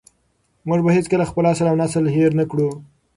[0.67, 2.69] موږ به هېڅکله خپل اصل او نسل هېر نه کړو.